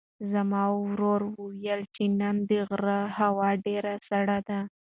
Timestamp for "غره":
2.69-2.99